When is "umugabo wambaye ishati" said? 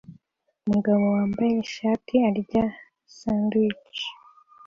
0.65-2.13